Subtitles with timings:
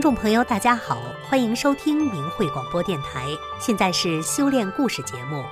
[0.00, 3.28] 听众朋友，大家好，欢迎收听明慧广播电台。
[3.60, 5.44] 现在是修炼故事节目。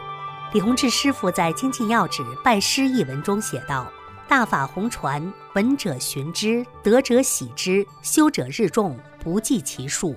[0.54, 3.92] 李洪志师傅在《精进要旨·拜师》一文中写道
[4.26, 10.16] ：“大法弘传，闻者寻之，得者喜之，修者日众，不计其数。”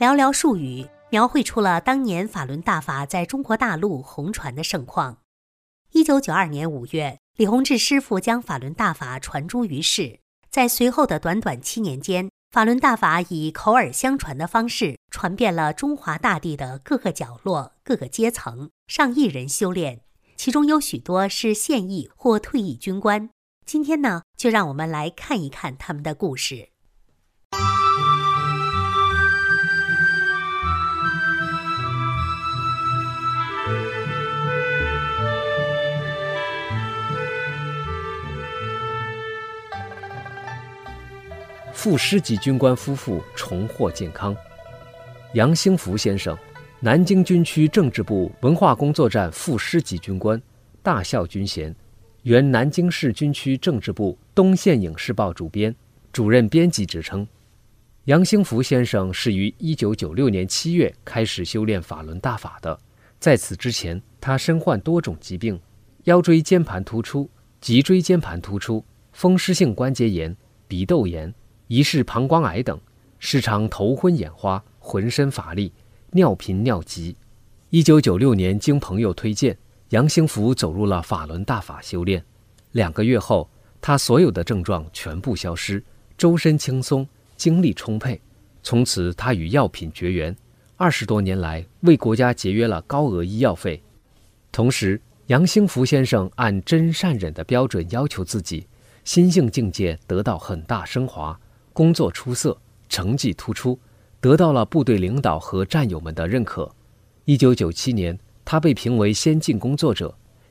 [0.00, 5.18] 寥寥数语，描绘出了当年法轮大法在中国大陆红传的盛况。
[5.92, 12.30] 一九九二年五月，李洪志师傅将法轮大法传诸于世，在随后的短短七年间。
[12.50, 20.00] 法轮大法以口耳相传的方式传遍了中华大地的各个角落、各个阶层，上亿人修炼，
[20.34, 23.30] 其中有许多是现役或退役军官。
[23.64, 26.70] 今天呢，就让我们来看一看他们的故事。
[41.82, 44.36] 副师级军官夫妇重获健康。
[45.32, 46.36] 杨兴福先生，
[46.78, 50.38] 南京军区政治部文化工作站副师级军官，
[50.82, 51.74] 大校军衔，
[52.24, 55.74] 原南京市军区政治部东线影视报主编、
[56.12, 57.26] 主任编辑职称。
[58.04, 62.78] 杨兴福先生是于1996年7月开始修炼法轮大法的，
[63.18, 65.58] 在此之前，他身患多种疾病，
[66.04, 70.36] 腰椎间盘突出、脊椎间盘突出、风湿性关节炎、
[70.68, 71.32] 鼻窦炎。
[71.70, 72.76] 疑似膀胱癌等，
[73.20, 75.72] 时常头昏眼花，浑身乏力，
[76.10, 77.14] 尿频尿急。
[77.68, 79.56] 一九九六年，经朋友推荐，
[79.90, 82.24] 杨兴福走入了法轮大法修炼。
[82.72, 83.48] 两个月后，
[83.80, 85.80] 他所有的症状全部消失，
[86.18, 88.20] 周身轻松，精力充沛。
[88.64, 90.36] 从此，他与药品绝缘，
[90.76, 93.80] 二十多年来为国家节约了高额医药费。
[94.50, 98.66] 同时，杨兴福先生按真善忍的标准要求自己，
[99.04, 101.38] 心性境界得到很大升华。
[101.72, 102.56] 工作出色，
[102.88, 103.78] 成绩突出，
[104.20, 106.70] 得到了部队领导和战友们的认可。
[107.24, 110.08] 一九九七年，他被评为先进工作者；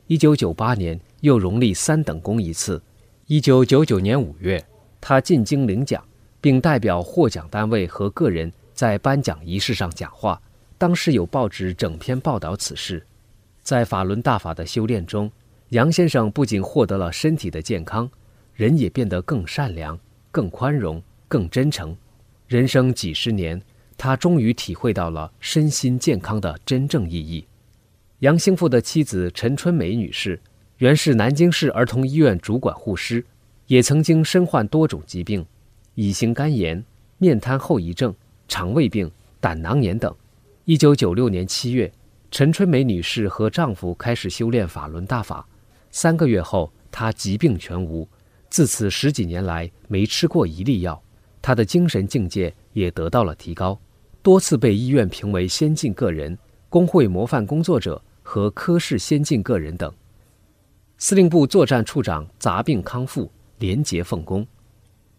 [0.08, 2.82] 一九九八年，又荣立三等功一次。
[3.28, 4.66] 一九九九年五月，
[5.02, 6.04] 他进京领奖，
[6.40, 10.42] 并代表获奖单位和个人在颁奖仪式上讲话。
[10.78, 13.06] 当时有报纸整篇报道此事。
[13.62, 15.30] 在法轮大法的修炼中，
[15.70, 18.10] 杨先生不仅获得了身体的健康，
[18.54, 20.00] 人也变得更善良、
[20.32, 21.04] 更宽容。
[21.30, 21.96] 更真诚，
[22.48, 23.62] 人生几十年，
[23.96, 27.46] 他终于体会到了身心健康的真正意义。
[28.20, 30.42] 杨兴富的妻子陈春梅女士，
[30.80, 33.24] 原是南京市儿童医院主管护师，
[33.68, 35.46] 也曾经身患多种疾病，
[35.94, 36.84] 乙型肝炎、
[37.20, 38.14] 面瘫后遗症、
[38.48, 40.14] 肠胃病、胆囊炎等。
[40.66, 41.92] 一九九六年七月，
[42.32, 45.48] 陈春梅女士和丈夫开始修炼法轮大法，
[45.92, 48.08] 三个月后，她疾病全无，
[48.50, 51.00] 自此十几年来没吃过一粒药。
[51.42, 53.80] 他的精神境界也得到了提高，
[54.22, 59.92] 多次被医院评为先进个人、工会模范工作者和科室先进个人等。
[60.98, 64.46] 司令部作战处长杂病康复，廉洁奉公。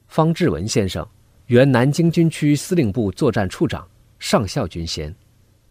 [0.09, 1.07] 方志文先生，
[1.47, 3.89] 原南京军区司令部作战处长，
[4.19, 5.15] 上校军衔。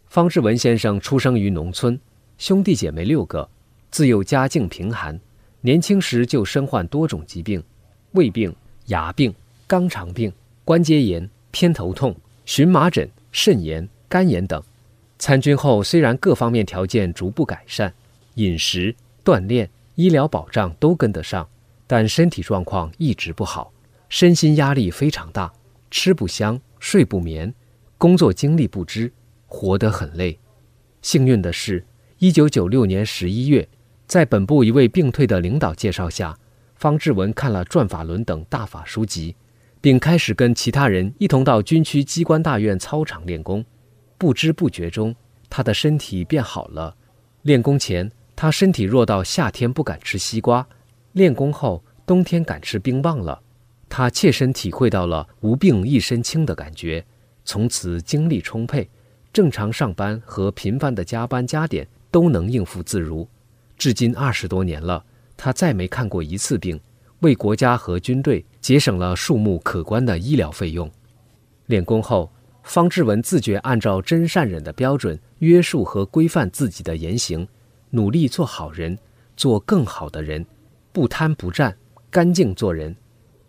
[0.08, 1.98] 方志文先生出生于农村，
[2.40, 3.48] 兄弟姐妹六个，
[3.92, 5.18] 自幼家境贫寒，
[5.62, 7.64] 年轻时就身患多种疾病，
[8.14, 8.54] 胃病、
[8.88, 9.32] 牙病。
[9.68, 10.34] 肛肠病、
[10.70, 12.16] 关节炎、偏头痛、
[12.46, 14.62] 荨麻疹、肾炎、肝炎等。
[15.18, 17.92] 参军后，虽然各方面条件逐步改善，
[18.36, 21.50] 饮食、锻炼、医疗保障都跟得上，
[21.88, 23.74] 但身体状况一直不好，
[24.10, 25.52] 身心压力非常大，
[25.90, 27.52] 吃不香、睡不眠，
[27.98, 29.12] 工作精力不支，
[29.48, 30.38] 活得很累。
[31.02, 31.84] 幸运的是，
[32.20, 33.68] 一九九六年十一月，
[34.06, 36.38] 在本部一位病退的领导介绍下，
[36.76, 39.36] 方志文看了《转法轮》等大法书籍。
[39.82, 43.64] 并开始跟其他人一同到军区机关大院操场练功，
[44.18, 45.16] 不知不觉中，
[45.50, 46.96] 他的身体变好了。
[47.44, 50.68] 练功前，他身体弱到夏天不敢吃西瓜；
[51.14, 53.42] 练功后，冬天敢吃冰棒了。
[53.88, 57.04] 他切身体会到了“无病一身轻”的感觉，
[57.46, 58.88] 从此精力充沛，
[59.32, 63.28] 正常上班和频繁的加班加点都能应付自如。
[63.78, 65.04] 至今二十多年了，
[65.38, 66.80] 他再没看过一次病。
[67.22, 70.90] 为国家和军队节省了数目可观的医疗费用。
[71.66, 72.32] 练功后，
[72.64, 77.48] 方志文自觉按照真善忍的标准约束和规范自己的言行，
[77.90, 78.98] 努力做好人，
[79.36, 80.46] 做更好的人，
[80.94, 81.76] 不贪不占，
[82.10, 82.96] 干净做人。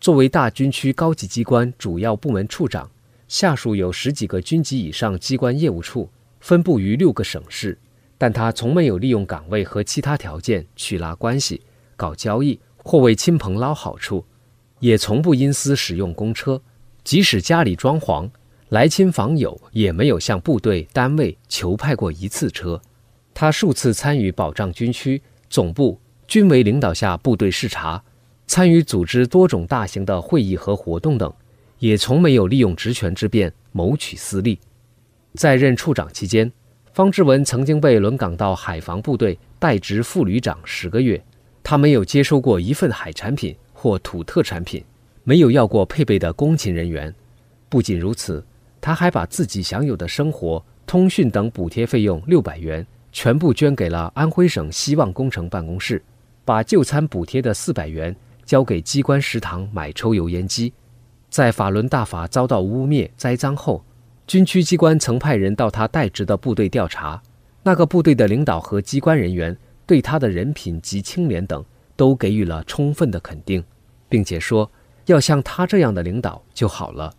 [0.00, 2.90] 作为大军区高级机关主要部门处长，
[3.28, 7.78] 下属有十几个军级以上机关业务处，分布于六个省市，
[8.18, 11.62] 但他从没有利用岗位和其他条件去拉关系、
[11.96, 12.58] 搞交易。
[12.82, 14.24] 或为亲朋捞好处，
[14.78, 16.60] 也从不因私使用公车。
[17.02, 18.28] 即使家里装潢，
[18.68, 22.80] 来亲访友也没有向部队单位求派过一次车。
[23.32, 28.02] 他数次参与保障军区总部、军委领导下部队视察，
[28.46, 31.32] 参与组织多种大型的会议和活动等，
[31.78, 34.58] 也从没有利用职权之便谋取私利。
[35.34, 36.52] 在任处长期间，
[36.92, 41.22] 方志文曾经被轮岗到海防部队代职副旅长十个月，
[41.62, 44.84] 他没有接收过一份海产品或土特产品，
[45.24, 47.14] 没有要过配备的工勤人员。
[47.68, 48.44] 不仅如此。
[48.82, 56.02] 他还把自己享有的生活、通讯等补贴费用六百元全部捐给了安徽省希望工程办公室，
[56.46, 60.72] 把就餐补贴的四百元交给机关食堂买抽油烟机。
[61.28, 63.84] 在法轮大法遭到污蔑栽赃后，
[64.26, 67.22] 军区机关曾派人到他代职的部队调查，
[67.62, 69.54] 那个部队的领导和机关人员
[69.90, 71.64] 对他的人品及清廉等
[71.96, 73.64] 都给予了充分的肯定，
[74.08, 74.70] 并且说
[75.06, 77.12] 要像他这样的领导就好了。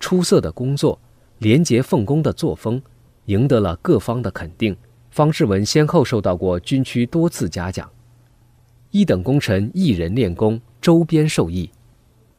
[0.00, 0.98] 出色的工作，
[1.38, 2.82] 廉洁奉公的作风，
[3.26, 4.76] 赢得了各方的肯定。
[5.12, 7.88] 方志文先后受到过军区多次嘉奖。
[8.90, 11.70] 一等功臣一人练功，周边受益。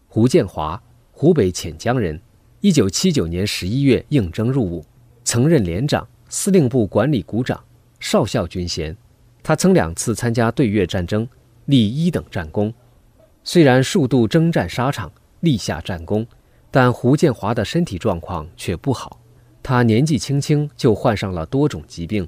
[0.09, 0.83] 胡建华，
[1.13, 2.19] 湖北潜江人，
[2.59, 4.83] 一九七九年十一月应征入伍，
[5.23, 7.57] 曾任连长、司令部管理股长、
[8.01, 8.93] 少校军衔。
[9.43, 11.27] 他曾两次参加对越战争，
[11.65, 12.73] 立一等战功。
[13.43, 16.25] 虽然数度征战沙场，立下战功。
[16.73, 19.19] 但胡建华的身体状况却不好，
[19.61, 22.25] 他年纪轻轻就患上了多种疾病：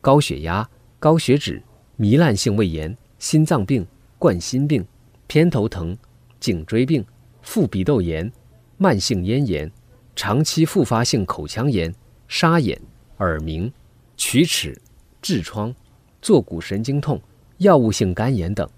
[0.00, 0.68] 高血压、
[1.00, 1.60] 高血脂、
[1.98, 3.84] 糜烂性胃炎、心脏病、
[4.16, 4.86] 冠心病、
[5.26, 5.98] 偏头疼、
[6.38, 7.04] 颈椎病、
[7.42, 8.30] 副鼻窦炎、
[8.76, 9.68] 慢性咽炎、
[10.14, 11.92] 长期复发性口腔炎、
[12.28, 12.80] 沙眼、
[13.18, 13.72] 耳鸣、
[14.16, 14.80] 龋齿、
[15.20, 15.74] 痔疮、
[16.22, 17.20] 坐骨神经痛、
[17.58, 18.68] 药物性肝炎等，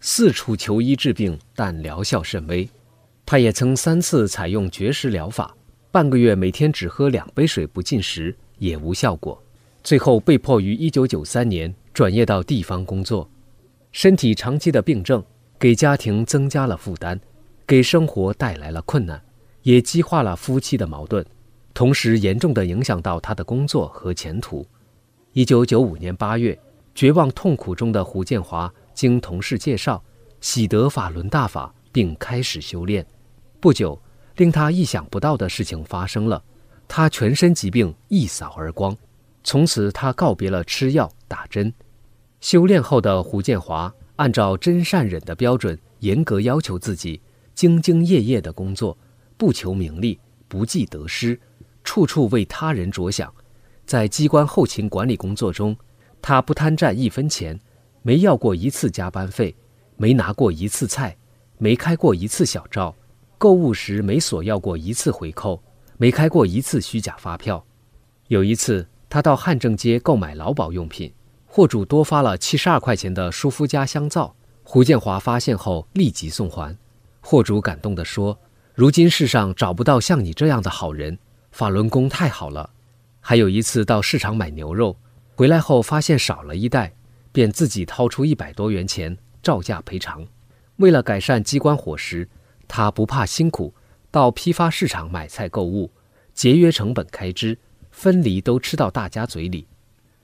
[0.00, 2.68] 四处求医治病，但疗效甚微。
[3.24, 5.54] 他也曾三次采用绝食疗法，
[5.90, 9.40] 半个月每天只喝两杯水不进食也无效果，
[9.82, 13.28] 最后被迫于1993年转业到地方工作。
[13.92, 15.22] 身体长期的病症
[15.58, 17.20] 给家庭增加了负担，
[17.66, 19.22] 给生活带来了困难，
[19.62, 21.24] 也激化了夫妻的矛盾，
[21.74, 24.66] 同时严重的影响到他的工作和前途。
[25.34, 26.58] 1995年8月，
[26.94, 30.02] 绝望痛苦中的胡建华经同事介绍，
[30.40, 31.74] 喜得法轮大法。
[31.92, 33.06] 并开始修炼，
[33.60, 34.00] 不久，
[34.36, 36.42] 令他意想不到的事情发生了，
[36.88, 38.96] 他全身疾病一扫而光。
[39.44, 41.70] 从此，他告别了吃药打针。
[42.40, 47.20] 修炼后的胡建华，按照真善忍的标准，严格要求自己，
[47.54, 48.96] 兢兢业业的工作，
[49.36, 50.18] 不求名利，
[50.48, 51.38] 不计得失，
[51.84, 53.30] 处处为他人着想。
[53.84, 55.76] 在机关后勤管理工作中，
[56.22, 57.60] 他不贪占一分钱，
[58.00, 59.54] 没要过一次加班费，
[59.96, 61.16] 没拿过一次菜。
[61.58, 62.92] 没开过一次小灶，
[63.38, 65.62] 购物时没索要过一次回扣，
[65.96, 67.64] 没开过一次虚假发票。
[68.26, 71.12] 有一次，他到汉正街购买劳保用品，
[71.46, 74.34] 货主多发了七十二块钱的舒肤佳香皂，
[74.64, 76.76] 胡建华发现后立即送还。
[77.20, 78.36] 货主感动地说
[78.74, 81.16] ：“如今世上找不到像你这样的好人，
[81.52, 82.70] 法轮功太好了。”
[83.24, 84.96] 还有一次到市场买牛肉，
[85.34, 86.92] 回来后发现少了一袋，
[87.32, 90.26] 便自己掏出一百多元钱照价赔偿。
[90.76, 92.28] 为了改善机关伙食，
[92.68, 93.72] 他不怕辛苦，
[94.10, 95.90] 到批发市场买菜购物，
[96.34, 97.58] 节约成本开支，
[97.90, 99.66] 分离都吃到大家嘴里。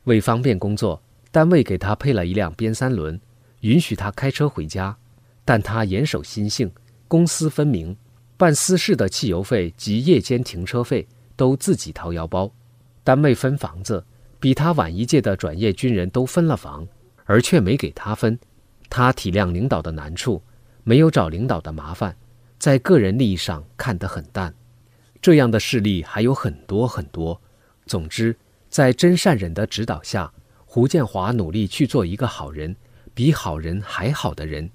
[0.04, 3.20] 为方便工作，单位给他配了一辆边三轮，
[3.60, 4.96] 允许他开车回家，
[5.44, 6.70] 但他严守心性，
[7.06, 7.96] 公私分明，
[8.36, 11.06] 办私事的汽油费及夜间停车费
[11.36, 12.50] 都自己掏腰包。
[13.04, 14.04] 单位分房子，
[14.40, 16.86] 比他晚一届的转业军人都分了房，
[17.24, 18.38] 而却没给他分。
[18.90, 20.42] 他体谅领导的难处。
[20.84, 22.16] 没有找领导的麻烦，
[22.58, 24.54] 在个人利益上看得很淡，
[25.20, 27.38] 这样的事例还有很多很多。
[27.84, 28.34] 总之，
[28.70, 30.32] 在真善忍的指导下，
[30.64, 32.74] 胡建华努力去做一个好人，
[33.12, 34.70] 比好人还好的人，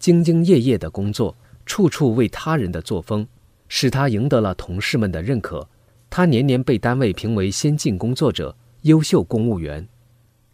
[0.00, 3.26] 兢兢业业的工作，处处为他人的作风，
[3.66, 5.68] 使他赢得了同事们的认可。
[6.08, 8.56] 他年年被单位评为先进工作者、
[8.86, 9.84] 优秀公务员。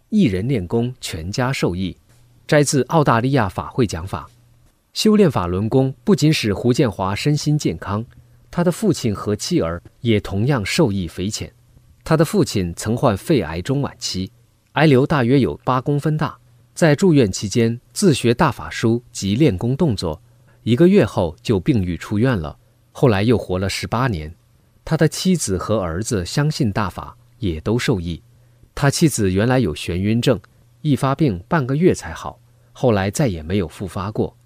[0.09, 1.95] 一人练功，全家受益。
[2.47, 4.27] 摘自澳大利亚法会讲法。
[4.95, 8.03] 修炼法轮功不仅使胡建华身心健康，
[8.51, 11.53] 他的父亲和妻儿也同样受益匪浅。
[12.03, 14.33] 他的父亲曾患肺癌中晚期，
[14.73, 16.35] 癌瘤大约有八公分大，
[16.75, 20.21] 在住院期间自学大法书及练功动作，
[20.63, 22.57] 一个月后就病愈出院了。
[22.93, 24.35] 后来又活了十八年。
[24.85, 27.17] 他的妻子和儿子相信大法，
[27.51, 28.23] 也都受益。
[28.75, 30.41] 他妻子原来有眩晕症，
[30.81, 32.39] 一发病半个月才好，
[32.73, 34.37] 后来再也没有复发过。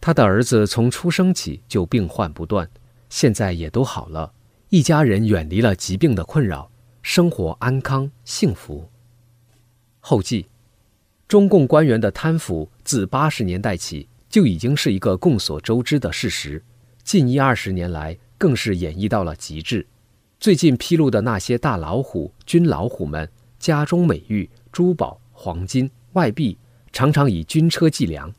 [0.00, 2.68] 他的儿子从出生起就病患不断，
[3.10, 4.32] 现在也都好了，
[4.70, 6.70] 一家人远离了疾病的困扰，
[7.02, 8.88] 生活安康幸福。
[10.00, 10.46] 后记：
[11.28, 16.62] 中共官员的贪腐自八十年代起就已经是一个众所周知的事实，
[17.04, 19.86] 近一二十年来更是演绎到了极致。
[20.38, 23.28] 最近披露的那些大老虎、军老虎们，
[23.58, 26.56] 家中美玉、珠宝、黄金、外币，
[26.92, 28.32] 常常以军车计量。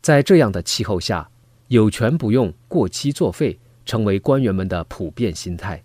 [0.00, 1.28] 在这样的气候下，
[1.68, 5.82] 有权不用、过期作废，成为官员们的普遍心态。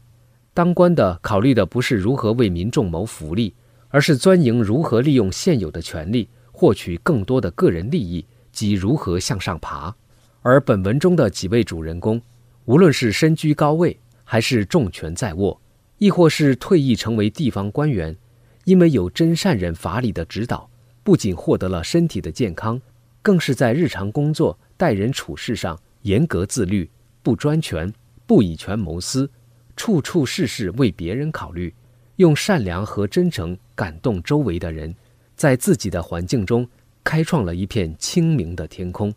[0.53, 3.53] 当官的考虑的不是如何为民众谋福利。
[3.93, 9.95] 而是钻营如何利用现有的权力获取更多的个人利益及如何向上爬。
[10.41, 12.19] 而本文中的几位主人公，
[12.65, 13.95] 无论是身居高位，
[14.33, 15.61] 还是重权在握，
[15.99, 18.17] 亦或是退役成为地方官员，
[18.63, 20.67] 因为有真善人法理的指导，
[21.03, 22.81] 不仅获得了身体的健康，
[23.21, 26.89] 更是在日常工作、待人处事上严格自律，
[27.21, 27.93] 不专权，
[28.25, 29.29] 不以权谋私，
[29.75, 31.71] 处处事事为别人考虑。
[32.15, 34.95] 用善良和真诚感动周围的人，
[35.35, 36.67] 在自己的环境中
[37.03, 39.13] 开创了一片清明的天空。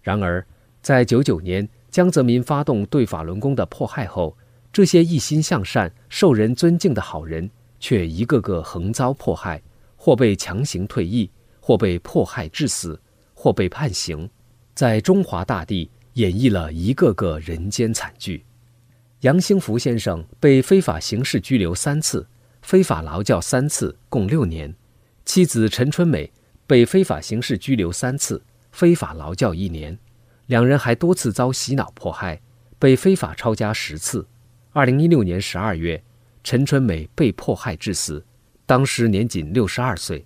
[0.00, 0.42] 然而，
[0.80, 4.34] 在九九年江泽民发动对法轮功的迫害后，
[4.76, 9.62] 这些一心向善、受人尊敬的好人却一个个横遭迫害，
[9.96, 11.30] 或被强行退役，
[11.60, 13.00] 或被迫害致死，
[13.32, 14.28] 或被判刑，
[14.74, 18.44] 在中华大地演绎了一个个人间惨剧。
[19.20, 22.26] 杨兴福先生被非法刑事拘留三次，
[22.60, 24.70] 非法劳教三次，共六年；
[25.24, 26.30] 妻子陈春美
[26.66, 28.42] 被非法刑事拘留三次，
[28.72, 29.98] 非法劳教一年。
[30.44, 32.42] 两人还多次遭洗脑迫害，
[32.78, 34.26] 被非法抄家十次。
[34.76, 36.04] 二零一六年十二月，
[36.44, 38.22] 陈春美被迫害致死，
[38.66, 40.22] 当时年仅六十二岁。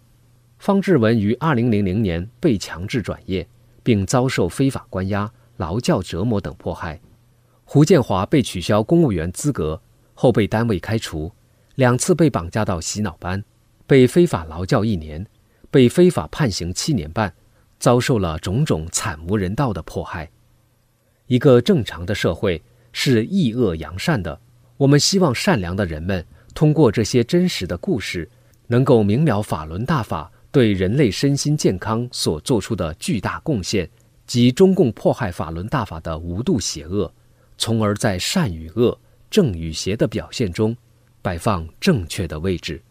[0.59, 3.47] 方志文于二零零零年被强制转业，
[3.85, 7.01] 并遭受非法关押、劳教折磨等迫害。
[7.63, 9.81] 胡建华被取消公务员资格
[10.15, 11.31] 后被单位开除，
[11.77, 13.45] 两次被绑架到洗脑班，
[13.87, 15.25] 被非法劳教一年，
[15.71, 17.33] 被非法判刑七年半，
[17.79, 20.29] 遭受了种种惨无人道的迫害。
[21.29, 22.61] 一个正常的社会
[22.93, 24.41] 是抑恶扬善的，
[24.77, 28.29] 我们希望善良的人们通过这些真实的故事，
[28.67, 33.89] 能够明了法轮大法对人类身心健康所做出的巨大贡献，
[34.27, 37.13] 及中共迫害法轮大法的无度邪恶。
[37.57, 38.99] 从而在善与恶、
[39.31, 40.77] 正与邪的表现中，
[41.21, 42.83] 摆放正确的位置。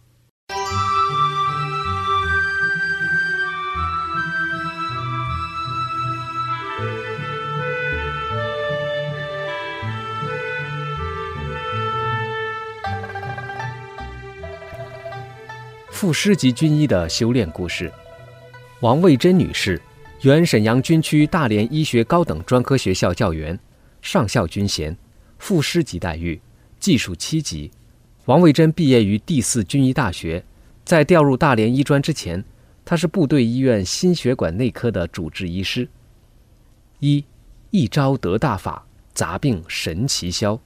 [15.99, 17.91] 副师级军医的修炼故事：
[18.79, 19.81] 王卫珍女士，
[20.21, 23.59] 原沈阳军区大连医学高等专科学校教员。
[24.01, 24.95] 上校军衔，
[25.39, 26.39] 副师级待遇，
[26.79, 27.69] 技术七级。
[28.27, 30.41] 王卫珍毕业于第四军医大学，
[30.85, 32.41] 在调入大连医专之前，
[32.85, 35.85] 她是部队医院心血管内科的主治医师。
[36.99, 37.25] 一，
[37.71, 40.57] 一招得大法，杂病神奇消。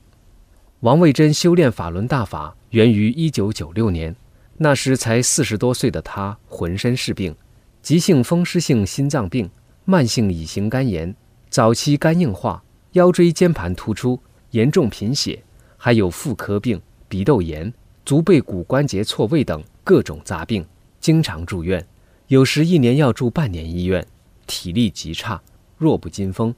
[0.81, 4.15] 王卫珍修炼法轮大法源于一九九六年，
[4.57, 7.35] 那时才四十多岁的他，浑身是病，
[7.81, 9.49] 急性风湿性心脏病、
[9.85, 11.15] 慢性乙型肝炎、
[11.49, 12.63] 早期肝硬化。
[12.93, 14.19] 腰椎间盘突出、
[14.51, 15.43] 严重贫血，
[15.77, 17.73] 还有妇科病、鼻窦炎、
[18.05, 20.63] 足背骨关节错位等各种杂病，
[20.99, 21.83] 经常住院，
[22.27, 24.05] 有时一年要住半年医院，
[24.45, 25.41] 体力极差，
[25.75, 26.53] 弱不禁风。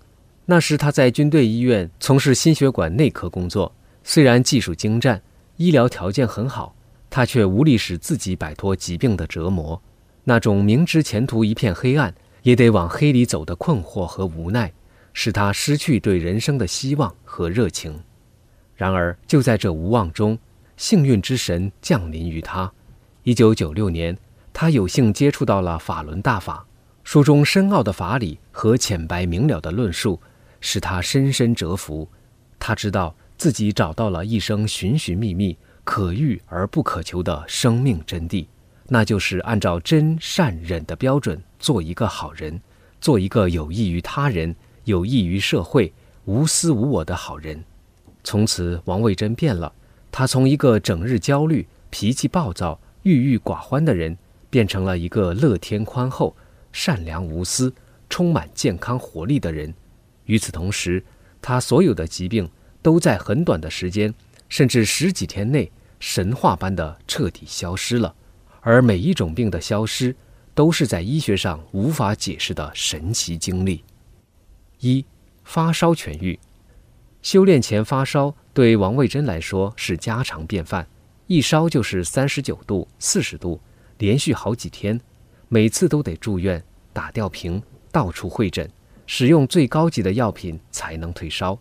[0.46, 3.74] 那时他在军队医院从事心血管内科工作，
[4.04, 5.22] 虽然技术精湛，
[5.56, 6.75] 医疗条件很好，
[7.16, 9.82] 他却无力使自己摆脱疾病的折磨。
[10.26, 14.70] 那种明知前途一片黑暗，也得往黑里走的困惑和无奈。
[15.14, 17.98] 使他失去对人生的希望和热情。
[18.76, 20.38] 然而，就在这无望中，
[20.76, 22.70] 幸运之神降临于他。
[23.24, 24.18] 一九九六年，
[24.52, 26.66] 他有幸接触到了法轮大法，
[27.06, 30.20] 书中深奥的法理和浅白明了的论述，
[30.60, 32.10] 使他深深折服。
[32.60, 38.46] 他知道自己找到了一生寻寻觅觅、可遇而不可求的生命真谛，
[38.90, 42.60] 那就是按照真善忍的标准做一个好人，
[43.00, 44.54] 做一个有益于他人。
[44.84, 45.92] 有益于社会、
[46.26, 47.64] 无私无我的好人。
[48.24, 49.74] 从此，王卫珍变了。
[50.12, 54.16] 他从一个整日焦虑、脾气暴躁、郁郁寡欢的人，
[54.48, 56.36] 变成了一个乐天宽厚、
[56.72, 57.74] 善良无私、
[58.12, 59.74] 充满健康活力的人。
[60.26, 61.04] 与此同时，
[61.42, 62.48] 他所有的疾病
[62.84, 64.14] 都在很短的时间，
[64.50, 68.14] 甚至十几天内，神话般的彻底消失了。
[68.62, 70.16] 而每一种病的消失，
[70.54, 73.84] 都是在医学上无法解释的神奇经历。
[74.80, 75.06] 一
[75.44, 76.40] 发烧痊愈，
[77.22, 80.88] 修炼前发烧对王卫珍来说是家常便饭，
[81.28, 83.62] 一烧就是三十九度、四十度，
[84.00, 85.00] 连续好几天，
[85.48, 87.62] 每次都得住院打吊瓶，
[87.92, 88.68] 到处会诊，
[89.06, 91.58] 使用最高级的药品才能退烧。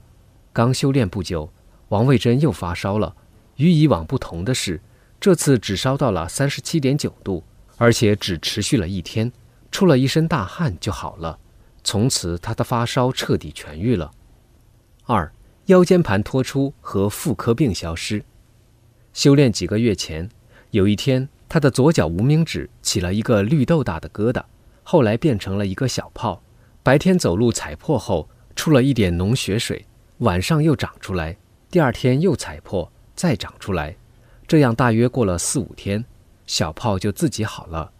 [0.53, 1.53] 刚修炼不久，
[1.91, 3.14] 王卫珍又发烧了。
[3.56, 4.80] 与以往不同的是，
[5.20, 7.44] 这次只烧到了三十七点九度，
[7.76, 9.32] 而且只持续了一天，
[9.70, 11.38] 出了一身大汗就好了。
[11.82, 14.11] 从此，他的发烧彻底痊愈了。
[15.04, 15.32] 二。
[15.68, 18.23] 腰间盘脱出和妇科病消失。
[19.14, 20.28] 修炼几个月前，
[20.73, 24.44] 有一天，他的左脚无名指起了一个绿豆大的疙瘩，
[24.82, 26.42] 后来变成了一个小泡。
[26.82, 29.87] 白天走路踩破后，出了一点脓血水，
[30.18, 31.38] 晚上又长出来，
[31.70, 32.92] 第二天又踩破，
[33.25, 33.97] 再长出来。
[34.47, 36.04] 这样大约过了四五天，
[36.47, 37.90] 小泡就自己好了。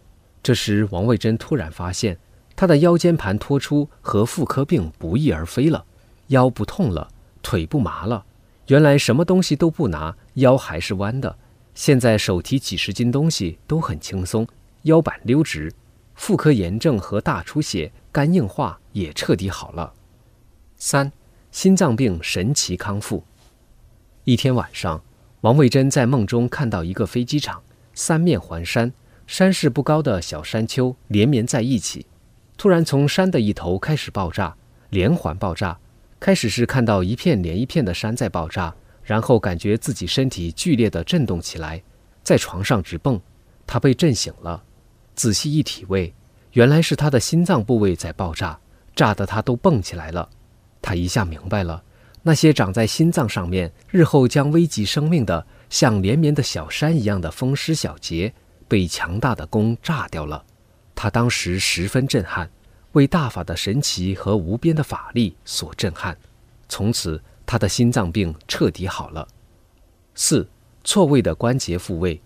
[0.43, 2.15] 这时，王卫珍突然发现，
[2.55, 5.83] 他的腰间盘脱出和妇科病不翼而飞了，
[6.27, 7.09] 腰不痛了。
[7.41, 8.23] 腿不麻了，
[8.67, 11.35] 原来什么东西都不拿，腰还是弯的。
[11.73, 14.47] 现在手提几十斤东西都很轻松，
[14.83, 15.73] 腰板溜直。
[16.13, 19.91] 妇科炎症和大出血、肝硬化也彻底好了。
[20.77, 21.11] 三，
[21.51, 23.23] 心脏病神奇康复。
[24.23, 25.03] 一天晚上，
[25.45, 27.61] 王卫珍在梦中看到一个飞机场，
[27.93, 28.91] 三面环山，
[29.27, 32.07] 山势不高的小山丘连绵在一起，
[32.57, 34.55] 突然从山的一头开始爆炸，
[34.89, 35.77] 连环爆炸。
[36.19, 38.73] 开始是看到一片连一片的山在爆炸，
[39.03, 41.79] 然后感觉自己身体剧烈的震动起来，
[42.23, 43.21] 在床上直蹦。
[43.67, 44.63] 他被震醒了，
[45.13, 46.11] 仔细一体味，
[46.53, 48.59] 原来是他的心脏部位在爆炸，
[48.95, 50.27] 炸得他都蹦起来了。
[50.81, 51.83] 他一下明白了，
[52.27, 58.33] 那些长在心脏上面，日后将危及生命的像连绵的小山一样的风湿小结，
[58.67, 60.43] 被强大的弓炸掉了。
[60.95, 62.49] 他当时十分震撼。
[62.93, 66.17] 为大法的神奇和无边的法力所震撼，
[66.69, 69.27] 从此他的心脏病彻底好了。
[70.13, 70.49] 四
[70.85, 72.21] 错位的关节复位，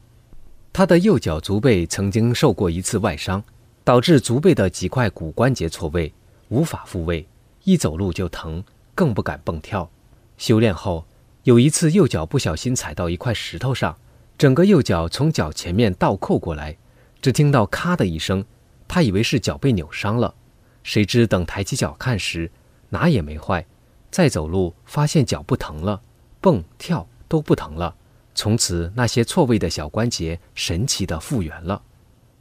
[0.71, 3.43] 他的右脚足背曾经受过一次外伤，
[3.83, 6.13] 导致足背的几块骨关节错位，
[6.49, 7.27] 无法复位，
[7.63, 8.63] 一走路就疼，
[8.99, 9.89] 更不敢蹦跳。
[10.37, 11.05] 修炼后，
[11.43, 13.97] 有一次右脚不小心踩到一块石头上，
[14.37, 16.75] 整个右脚从脚前面倒扣过来，
[17.21, 18.43] 只听到咔的一声，
[18.89, 20.35] 他以为是脚被扭伤了。
[20.83, 22.51] 谁知等抬起脚看时，
[22.89, 23.65] 哪也没坏。
[24.11, 26.01] 再走路，发现脚不疼了，
[26.41, 27.95] 蹦跳都不疼了。
[28.35, 31.81] 从此，那些错位的小关节神奇地复原了。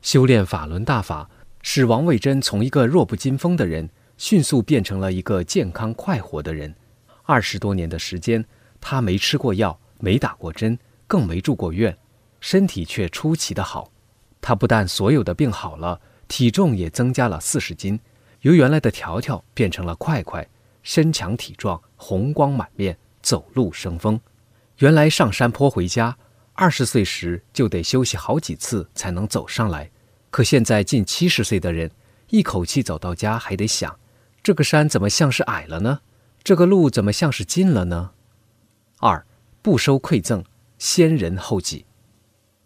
[0.02, 1.30] 修炼法轮大法，
[1.62, 6.74] 使王卫珍从一个弱不禁风的人，迅速变成了一个健康快活的人。
[7.22, 8.44] 二十多年的时间，
[8.80, 10.76] 他没吃过药，没打过针，
[11.06, 11.96] 更没住过院，
[12.40, 13.90] 身体却出奇的好。
[14.40, 17.98] 他不但所有的病好了，体重也增加了四十斤。
[18.42, 20.46] 由原来的条条变成了块块，
[20.82, 24.20] 身强体壮，红光满面，走路生风。
[24.78, 26.16] 原来上山坡回家，
[26.54, 29.90] 二十岁时就得休息好几次才能走上来，
[30.30, 31.90] 可现在近七十岁的人，
[32.30, 33.98] 一口气走到家还得想：
[34.48, 36.00] 这个山怎么像是矮了呢？
[36.42, 38.12] 这个路怎么像是近了呢？
[38.96, 39.26] 二
[39.60, 40.42] 不收馈赠，
[40.78, 41.84] 先人后己。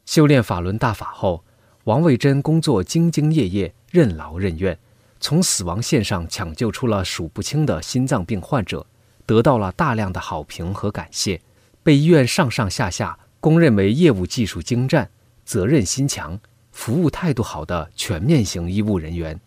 [0.07, 1.42] 修炼法轮大法后，
[1.83, 4.79] 王卫珍工作兢兢业业，任劳任怨。
[5.18, 8.87] 从死亡线上抢救出了数不清的心脏病患者，
[9.27, 11.40] 得到了大量的好评和感谢，
[11.83, 15.11] 被医院上上下下公认为业务技术精湛、
[15.45, 16.38] 责任心强、
[16.71, 19.40] 服务态度好的全面型医务人员。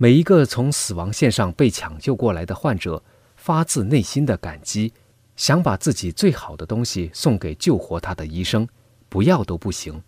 [0.00, 3.02] 每一个从死亡线上被抢救过来的患者，
[3.34, 4.92] 发自内心的感激，
[5.34, 8.68] 想把自己最好的东西送给救活他的医生，
[9.08, 10.00] 不要都不行。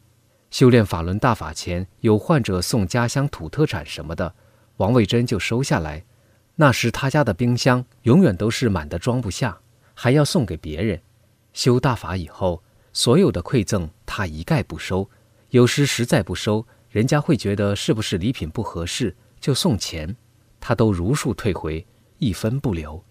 [0.52, 4.32] 修炼法轮大法前，有患者送家乡土特产什么的。
[4.76, 6.04] 王卫珍就收下来，
[6.54, 9.58] 那时他家的冰箱永远都是满的，装不下，
[9.94, 11.02] 还要送给别人。
[11.52, 15.10] 修大法以后，所有的馈赠他一概不收，
[15.48, 20.16] 有时实在不收，人家会觉得是不是礼品不合适，就送钱，
[20.60, 21.86] 他都如数退回，
[22.18, 23.02] 一分不留。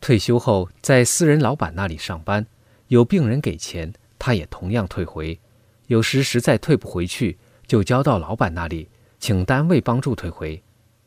[0.00, 2.46] 退休后在私人老板那里上班，
[2.88, 5.38] 有病人给钱，他也同样退回。
[5.86, 10.62] 有时实在退不回去，就交到老板那里，请单位帮助退回。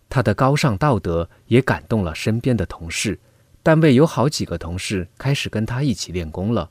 [0.07, 3.19] 他的高尚道德也感动了身边的同事，
[3.63, 6.69] 单位有好几个同事开始跟他一起练功了。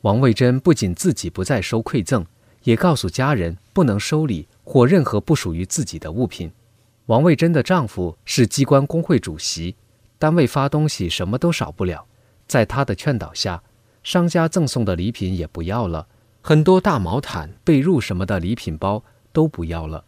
[0.00, 2.24] 王卫珍不仅自己不再收馈赠，
[2.64, 6.50] 也告诉家人不能收礼或任何不属于自己的物品。
[7.12, 9.76] 王卫珍的丈夫是机关工会主席，
[10.18, 12.06] 单位发东西什么都少不了。
[12.46, 13.62] 在他的劝导下，
[14.02, 16.06] 商家赠送的礼品也不要了，
[16.40, 20.02] 很多大毛毯、被褥什么的礼品包都不要了。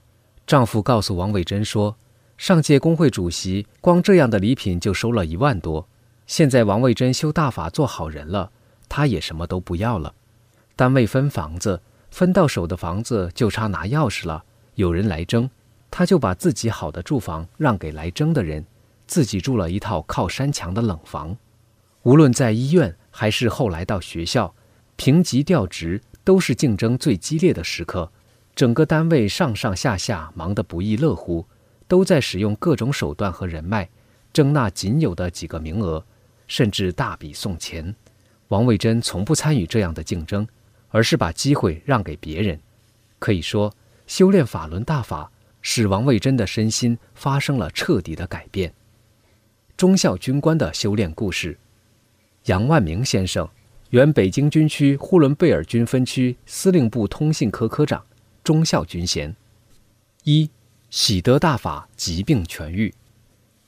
[0.46, 1.94] 丈夫告诉王卫珍说。
[2.38, 5.86] 上届工会主席光这样的礼品就收了一万多，
[6.26, 8.50] 现在王卫珍修大法做好人了，
[8.88, 10.14] 他也什么都不要了。
[10.74, 14.42] 单位分房子，分到手的房子就差拿钥匙了。
[14.76, 15.50] 有人来争，
[15.96, 18.66] 他就把自己好的住房让给来争的人，
[19.07, 21.37] 自己住了一套靠山墙的冷房。
[22.02, 24.52] 无论在医院还是后来到学校，
[24.96, 28.11] 评级调职都是竞争最激烈的时刻，
[28.57, 31.46] 整个单位上上下下忙得不亦乐乎，
[31.87, 33.88] 都在使用各种手段和人脉，
[34.33, 36.04] 争那仅有的几个名额。
[36.48, 37.94] 甚至大笔送钱，
[38.48, 40.44] 王卫珍从不参与这样的竞争，
[40.88, 42.59] 而是把机会让给别人。
[43.20, 43.72] 可以说，
[44.09, 45.30] 修炼法轮大法
[45.66, 48.72] 使王卫珍的身心发生了彻底的改变。
[49.77, 51.59] 中校军官的修炼故事：
[52.44, 53.48] 杨万明先生，
[53.88, 58.05] 原北京军区呼伦贝尔军分区司令部通信科科长，
[58.44, 59.35] 中校军衔。
[60.24, 60.50] 一
[60.90, 62.94] 喜得大法，疾病痊愈。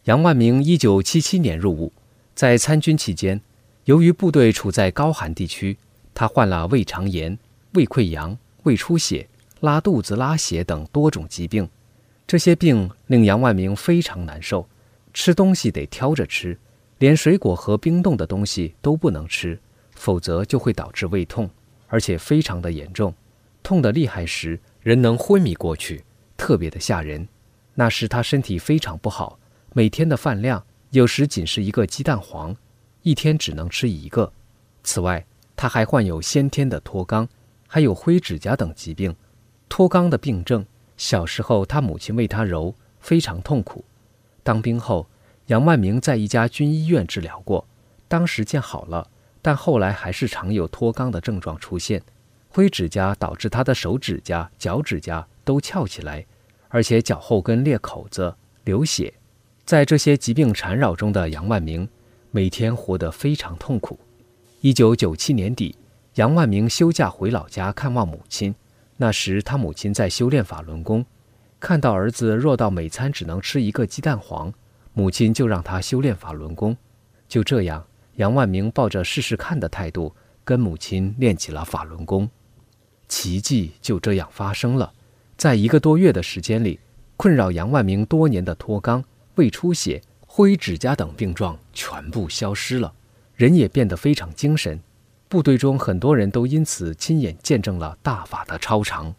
[0.05, 1.93] 杨万明一九七七年入伍。
[2.35, 3.41] 在参军期间，
[3.87, 5.79] 由于部队处在高寒地区，
[6.13, 7.39] 他患了胃肠炎、
[7.73, 9.27] 胃溃疡、胃出血、
[9.61, 11.67] 拉肚子、拉血等多种疾病。
[12.27, 14.69] 这些病令杨万明非常难受，
[15.15, 16.59] 吃东西得挑着吃，
[16.99, 19.61] 连水果和冰冻的东西都不能吃，
[19.95, 21.49] 否则就会导致胃痛，
[21.87, 23.15] 而且非常的严重。
[23.62, 26.05] 痛得厉害时，人能昏迷过去，
[26.37, 27.29] 特别的吓人。
[27.75, 29.39] 那时他身体非常不好，
[29.73, 30.65] 每天的饭量。
[30.91, 32.57] 有时仅是一个鸡蛋黄，
[33.03, 34.33] 一天只能吃一个。
[34.83, 37.29] 此外，他还患有先天的脱肛，
[37.67, 39.15] 还有灰指甲等疾病。
[39.69, 40.65] 脱肛的病症，
[40.97, 43.85] 小时候他母亲为他揉，非常痛苦。
[44.43, 45.07] 当兵后，
[45.47, 47.67] 杨万明在一家军医院治疗过，
[48.09, 49.09] 当时见好了，
[49.43, 52.03] 但后来还是常有脱肛的症状出现。
[52.49, 56.25] 灰指甲导致他的手指甲、脚指甲都翘起来，
[56.69, 59.13] 而且脚后跟裂口子，流血。
[59.65, 61.87] 在这些疾病缠绕中的杨万明，
[62.31, 63.99] 每天活得非常痛苦。
[64.63, 65.77] 一九九七年底，
[66.15, 68.55] 杨万明休假回老家看望母亲。
[68.97, 71.05] 那时他母亲在修炼法轮功，
[71.61, 74.53] 看到儿子弱到每餐只能吃一个鸡蛋黄，
[74.95, 76.77] 母亲就让他修炼法轮功。
[77.29, 82.29] 就这样，杨万明抱着试试看的态度，跟母亲练起了法轮功。
[83.09, 84.93] 奇迹就这样发生了，
[85.37, 86.81] 在一个多月的时间里，
[87.17, 89.03] 困扰杨万明多年的脱肛。
[89.35, 92.95] 胃出血、灰指甲等病状全部消失了，
[93.35, 94.81] 人也变得非常精神。
[95.29, 99.15] 部队中很多人都因此亲眼见证了大法的超常。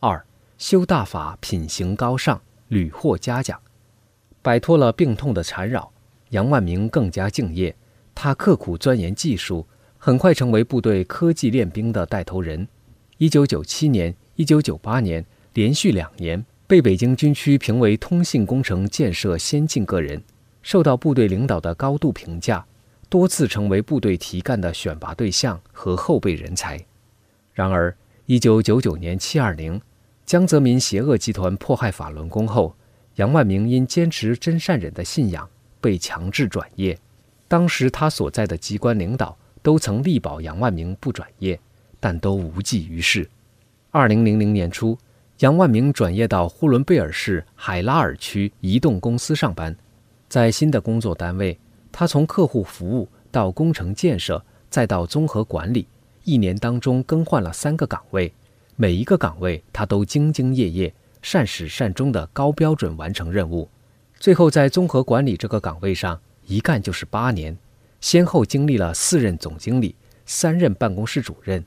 [0.00, 0.24] 二
[0.58, 3.60] 修大法，品行高尚，屡获嘉奖。
[4.42, 5.92] 摆脱了病痛的缠绕，
[6.30, 7.74] 杨万明更加敬业。
[8.14, 9.66] 他刻苦钻研技术，
[9.98, 12.66] 很快成为部队科技练兵的带头人。
[13.18, 16.44] 一九九七年、一九九八年连续两年。
[16.66, 20.22] 被北京军区评为通信工程建设先进个人，
[20.62, 22.64] 受到部队领导的高度评价，
[23.10, 26.82] 多次成为部队提干的选拔对象和后备人才。
[27.52, 27.94] 然而，
[28.24, 29.78] 一九九九年七二零，
[30.24, 32.74] 江泽民邪恶集团迫害法轮功后，
[33.16, 35.46] 杨万明因坚持真善忍的信仰
[35.80, 36.98] 被强制转业。
[37.46, 41.60] 当时他所在的机关领导都曾力保杨万明不转业，
[41.98, 43.28] 但都无济于事。
[43.90, 44.96] 二零零零年初。
[45.40, 49.74] 杨万明转业到呼伦贝尔市海拉尔区移动公司上班，
[50.28, 51.58] 在新的工作单位，
[51.92, 55.86] 他从客户服务到工程建设，再到综合管理，
[56.24, 58.32] 一年当中更换了三个岗位，
[58.76, 63.68] 每一个岗位他都兢兢业业、善始善终的高标准完成任务。
[64.18, 67.56] 最后在综合管理这个岗位上一干就是八年，
[68.00, 69.94] 先后经历了四任总经理、
[70.26, 71.64] 三任办公室主任，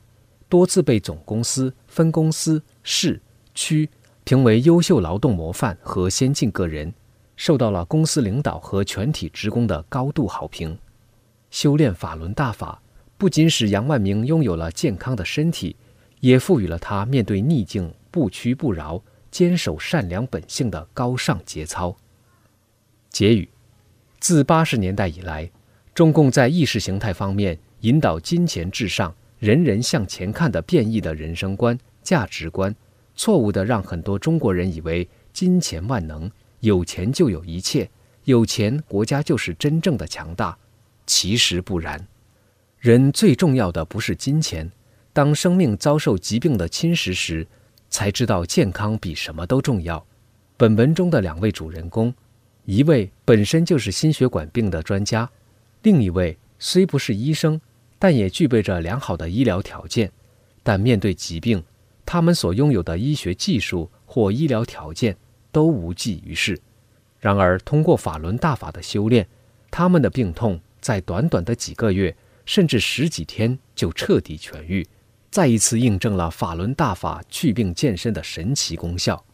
[0.48, 3.20] 多次被总公司、分公司、市。
[3.56, 3.88] 区
[4.24, 6.92] 评为优秀劳动模范和先进个人，
[7.36, 10.78] 受到了公司领导和全体职工的高度好评。
[11.50, 12.80] 修炼法轮大法，
[13.16, 15.76] 不仅使杨万明拥有了健康的身体，
[16.20, 21.96] 也赋予了他面对逆境不屈不挠、坚守善良本性的高尚节操。
[23.10, 23.48] 结语：
[24.18, 25.50] 自八十年代以来，
[25.94, 32.74] 中共在意识形态方面引导金钱至上、人人向前看的变异的人生观、价值观。
[33.14, 36.28] 错误地让很多中国人以为金钱万能，
[36.64, 37.90] 有钱就有一切，
[38.24, 40.56] 有钱国家就是真正的强大。
[41.06, 42.08] 其实不然，
[42.78, 44.72] 人最重要的不是金钱。
[45.12, 47.46] 当生命遭受疾病的侵蚀时，
[47.90, 50.04] 才知道健康比什么都重要。
[50.56, 52.12] 本文中的两位主人公，
[52.64, 55.30] 一位本身就是心血管病的专家，
[55.82, 57.60] 另一位虽不是医生，
[57.98, 60.10] 但也具备着良好的医疗条件，
[60.62, 61.62] 但面对疾病。
[62.06, 65.16] 他们所拥有的医学技术或医疗条件
[65.54, 66.60] 都无济于事。
[67.20, 69.26] 然而，通过法轮大法的修炼，
[69.70, 72.14] 他们的病痛在短短的几个月，
[72.44, 74.84] 甚至十几天就彻底痊愈，
[75.30, 79.24] 再一次印证了法轮大法祛病健身的神奇功效。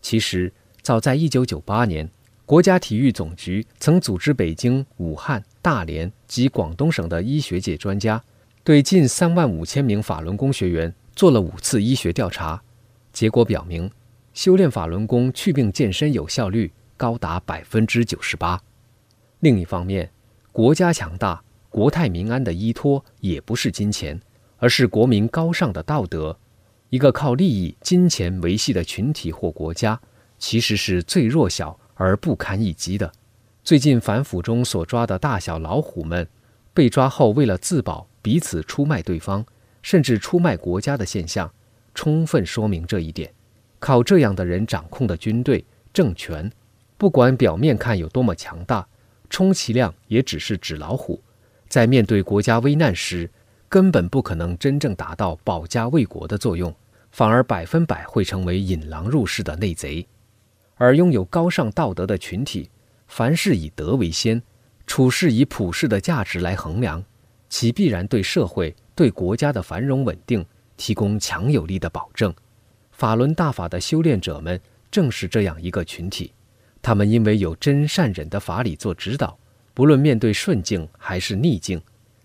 [0.00, 2.10] 其实，早在1998年，
[2.46, 8.24] 国家体育总局曾组织北京、武汉、大连及广东省的医学界专家，
[8.64, 12.60] 对近3万五千名法轮功学员做了五次医学调查，
[13.12, 13.88] 结果表明，
[14.32, 18.60] 修炼法轮功去病健身有效率高达百分之九十八。
[19.40, 20.10] 另一方面，
[20.52, 24.20] 国家强大、国泰民安的依托也不是金钱，
[24.58, 26.38] 而是国民高尚的道德。
[26.90, 30.00] 一个靠利益、金钱维系的群体或国家，
[30.38, 33.10] 其实是最弱小而不堪一击的。
[33.62, 36.26] 最近反腐中所抓的大小老虎们，
[36.72, 39.44] 被抓后为了自保，彼此出卖对方，
[39.82, 41.52] 甚至出卖国家的现象，
[41.94, 43.32] 充分说明这一点。
[43.80, 46.48] 靠这样的人掌控的军队、政权，
[46.96, 48.86] 不管表面看有多么强大。
[49.28, 51.22] 充其量也只是纸老虎，
[51.68, 53.30] 在面对国家危难时，
[53.68, 56.74] 根本不可能真正达到保家卫国的作用，
[57.12, 60.06] 反而百分百会成为引狼入室的内贼。
[60.74, 62.68] 而拥有高尚道德的群体，
[63.06, 64.42] 凡事以德为先，
[64.86, 67.04] 处事以普世的价值来衡量，
[67.48, 70.44] 其必然对社会、对国家的繁荣稳定
[70.76, 72.34] 提供强有力的保证。
[73.00, 74.60] 法轮大法的修炼者们
[74.90, 76.34] 正是这样一个群体。
[76.82, 79.38] 他们因为有真善忍的法理做指导，
[79.72, 81.80] 不论面对顺境还是逆境，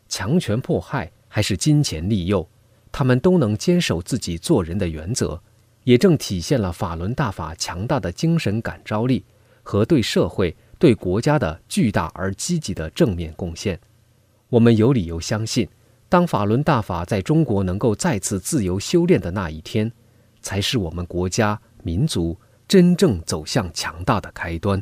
[0.09, 2.45] 强权迫害还是金钱利诱，
[2.91, 5.41] 他们都能坚守自己做人的原则，
[5.85, 9.23] 也正体现了法轮大法强大的精神感召力
[9.63, 13.79] 和对社会、对国家的巨大而积极的正面贡献。
[14.49, 15.69] 我们有理由相信，
[16.09, 19.89] 当法轮大法在中国能够再次自由修炼的那一天，
[20.45, 22.37] 才是我们国家民族。
[22.67, 24.81] 真正走向强大的开端。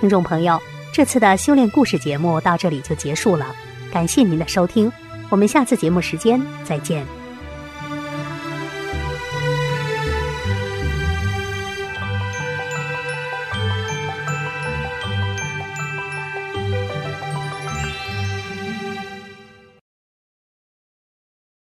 [0.00, 3.52] 听众朋友，这次的修炼故事节目到这里就结束了，
[3.92, 4.92] 感谢您的收听，
[5.28, 7.17] 我们下次节目时间再见。